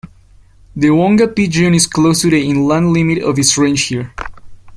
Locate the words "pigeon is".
1.27-1.85